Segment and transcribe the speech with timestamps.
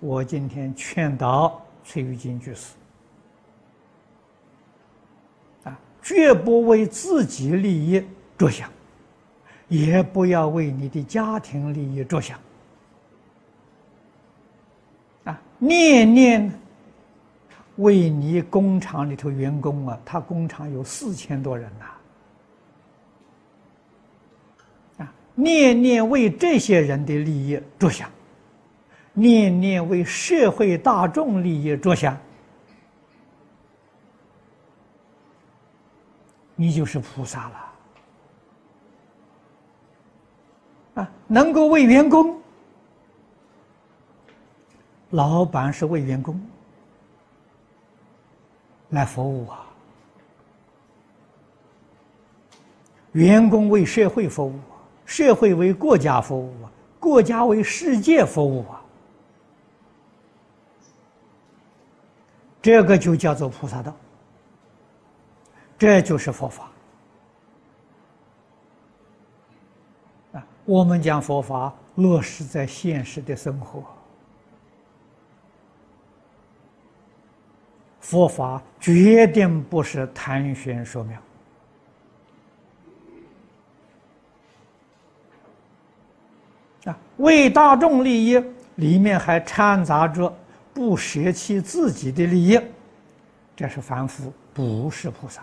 [0.00, 2.72] 我今天劝导崔玉金居士。
[5.64, 8.02] 啊，绝不为自己利益
[8.38, 8.70] 着想，
[9.68, 12.38] 也不要为你的家庭利益着想。
[15.24, 16.50] 啊，念念
[17.76, 21.84] 为你工厂里头员工啊，他工厂有四千多人呐。
[25.04, 28.10] 啊念念为这些人的利益着想，
[29.12, 32.16] 念念为社会大众利益着想，
[36.54, 37.66] 你就是菩萨了。
[40.94, 42.40] 啊，能够为员工，
[45.10, 46.40] 老板是为员工
[48.90, 49.66] 来服务啊，
[53.12, 54.58] 员工为社会服务。
[55.06, 56.70] 社会为国家服务啊，
[57.00, 58.79] 国家为世界服务啊，
[62.70, 63.92] 这个就叫做菩萨道，
[65.76, 66.70] 这就是佛法
[70.32, 70.46] 啊。
[70.64, 73.82] 我们将佛法落实在现实的生活，
[77.98, 81.20] 佛法决定不是谈玄说妙。
[86.84, 88.40] 啊，为大众利益，
[88.76, 90.32] 里面还掺杂着
[90.72, 92.60] 不舍弃自己的利益，
[93.56, 95.42] 这是凡夫，不是菩萨。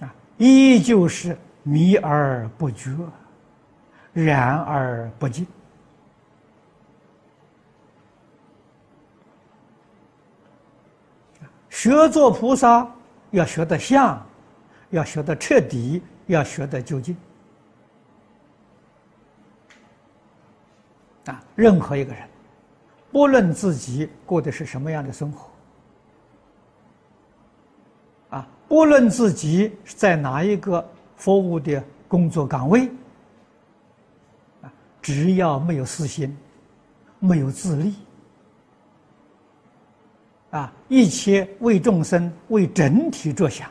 [0.00, 2.90] 啊，依旧是迷而不觉，
[4.12, 5.46] 然而不净。
[11.70, 12.88] 学做菩萨，
[13.30, 14.26] 要学得像，
[14.90, 16.02] 要学得彻底。
[16.28, 17.16] 要学得究竟
[21.26, 21.42] 啊！
[21.54, 22.28] 任何一个人，
[23.12, 25.50] 不论自己过的是什么样的生活，
[28.30, 32.88] 啊，不论自己在哪一个服务的工作岗位，
[34.62, 34.72] 啊，
[35.02, 36.36] 只要没有私心，
[37.18, 37.94] 没有自利，
[40.50, 43.68] 啊，一切为众生、为整体着想。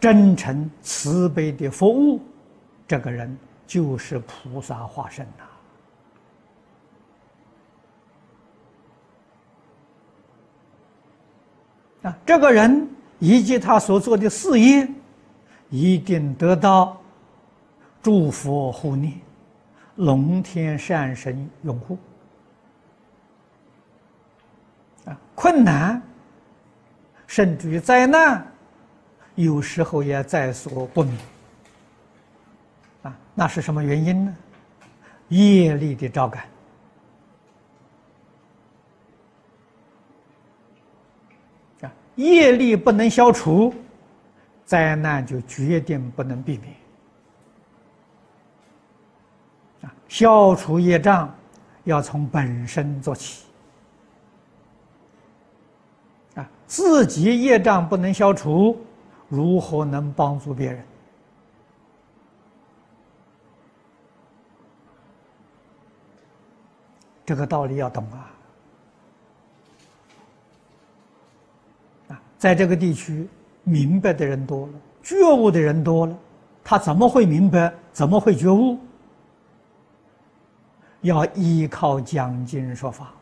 [0.00, 2.20] 真诚慈悲的服务，
[2.86, 3.36] 这个人
[3.66, 5.26] 就是菩萨化身
[12.02, 12.08] 呐！
[12.08, 12.86] 啊，这个人
[13.18, 14.86] 以及他所做的事业，
[15.70, 17.00] 一定得到
[18.02, 19.18] 诸佛护念、
[19.96, 21.98] 龙天善神拥护。
[25.06, 26.02] 啊，困难，
[27.26, 28.46] 甚至于灾难。
[29.36, 31.18] 有时候也在所不免，
[33.04, 34.36] 啊，那是什么原因呢？
[35.28, 36.44] 业力的召感，
[41.82, 43.74] 啊，业力不能消除，
[44.64, 46.74] 灾难就决定不能避免。
[49.82, 51.34] 啊，消除业障
[51.84, 53.44] 要从本身做起，
[56.36, 58.78] 啊，自己业障不能消除。
[59.28, 60.84] 如何能帮助别人？
[67.26, 68.30] 这个道理要懂啊！
[72.08, 73.28] 啊，在这个地区，
[73.62, 76.14] 明白的人多了，觉悟的人多了，
[76.62, 77.72] 他怎么会明白？
[77.92, 78.78] 怎么会觉悟？
[81.00, 83.12] 要依靠讲经说法。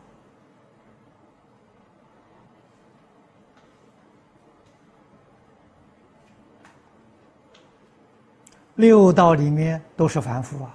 [8.75, 10.73] 六道里面都是凡夫啊，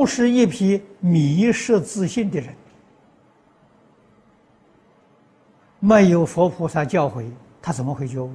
[0.00, 2.56] 都是一批迷失自信的人，
[5.78, 7.30] 没有佛菩萨教诲，
[7.60, 8.32] 他怎么会觉悟？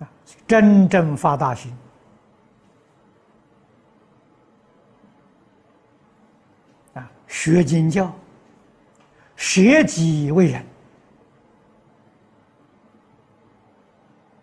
[0.00, 0.12] 啊，
[0.46, 1.74] 真正发大心
[6.92, 8.14] 啊，学经教。
[9.34, 10.62] 舍己为人，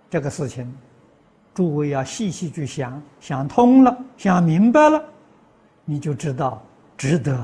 [0.09, 0.75] 这个事情，
[1.53, 5.03] 诸位要细细去想，想通了，想明白了，
[5.83, 6.61] 你就知道
[6.97, 7.43] 值得。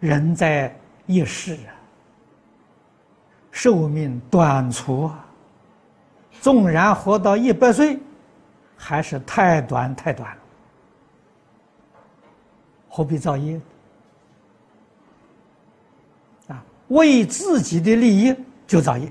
[0.00, 0.74] 人在
[1.06, 1.72] 一世啊，
[3.50, 5.10] 寿命短促，
[6.40, 7.98] 纵然活到一百岁，
[8.76, 10.42] 还是太短太短了。
[12.88, 13.60] 何必造业？
[16.48, 18.34] 啊，为自己的利益
[18.66, 19.10] 就造业。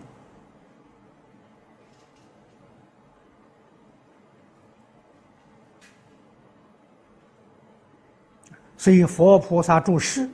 [8.77, 10.29] 所以佛菩萨住世，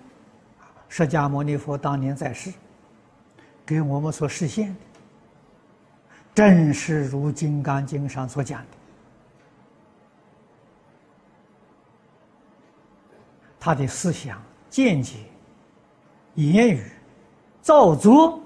[0.90, 2.52] 释迦牟尼佛当年在世，
[3.66, 4.80] 给我们所实现的，
[6.36, 8.68] 正是如《金刚经》上所讲的。
[13.58, 15.20] 他的思想、见解、
[16.36, 16.92] 言语、
[17.62, 18.42] 造作，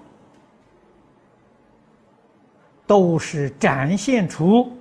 [2.87, 4.71] 都是展现出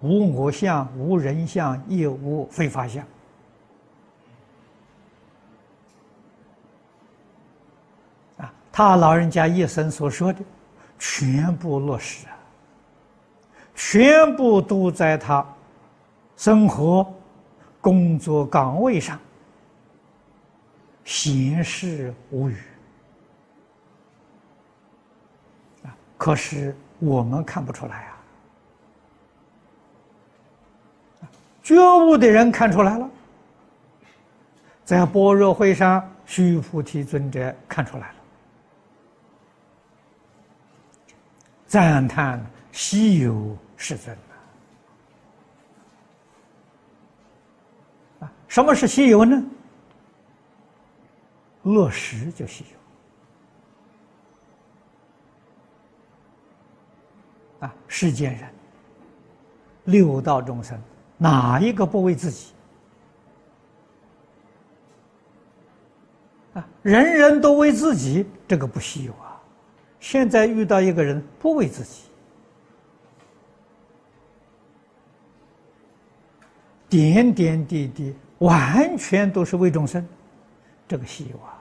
[0.00, 3.04] 无我相、无人相，也无非法相。
[8.38, 10.40] 啊，他老人家一生所说的，
[10.98, 12.36] 全部落实啊，
[13.74, 15.44] 全部都在他
[16.36, 17.12] 生活、
[17.80, 19.18] 工作岗位上。
[21.04, 22.56] 闲事无语
[25.82, 25.96] 啊！
[26.16, 28.16] 可是我们看不出来啊。
[31.62, 33.08] 觉悟的人看出来了，
[34.84, 38.14] 在般若会上，须菩提尊者看出来了，
[41.66, 44.16] 赞叹稀有世尊
[48.20, 48.32] 啊！
[48.48, 49.40] 什么是西游呢？
[51.62, 52.64] 落实就西
[57.60, 57.74] 游啊！
[57.92, 58.48] 世间人，
[59.86, 60.80] 六道众生，
[61.18, 62.52] 哪一个不为自己？
[66.54, 69.42] 啊，人人都为自己，这个不稀有啊！
[69.98, 72.04] 现在遇到一个人不为自己，
[76.88, 80.06] 点点滴滴，完全都是为众生。
[80.86, 81.59] 这个稀有啊！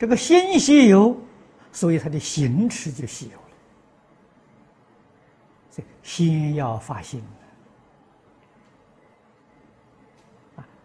[0.00, 1.14] 这个心稀有，
[1.72, 3.44] 所以他的行持就稀有了。
[5.70, 7.22] 所以先要发心，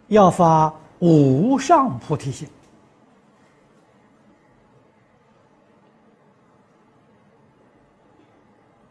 [0.09, 2.45] 要发无上菩提心。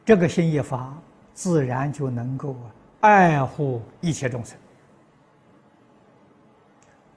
[0.06, 0.96] 这个心一发，
[1.34, 2.56] 自然就能够
[3.00, 4.56] 爱护一切众生。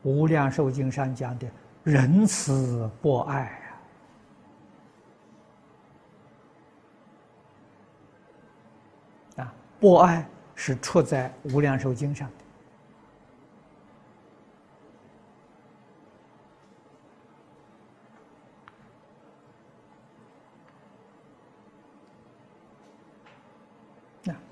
[0.03, 1.49] 无量寿经上讲的
[1.87, 3.49] 仁慈博爱
[9.37, 12.33] 啊，啊，博爱是出在无量寿经上的。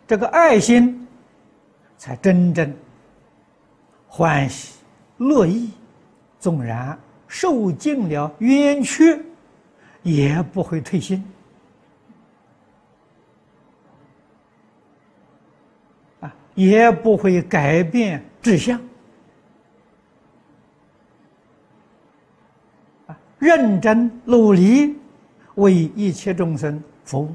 [0.07, 1.05] 这个爱心，
[1.97, 2.73] 才真正
[4.07, 4.79] 欢喜
[5.17, 5.73] 乐意，
[6.39, 6.97] 纵然
[7.27, 9.21] 受尽了冤屈，
[10.03, 11.23] 也不会退心
[16.21, 18.79] 啊，也不会改变志向，
[23.39, 24.95] 认真努力
[25.55, 27.33] 为一切众生服务。